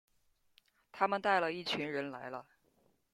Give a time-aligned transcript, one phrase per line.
[0.91, 2.47] 他们带了一群人来了